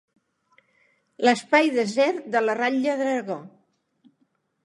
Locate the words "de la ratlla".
2.37-2.97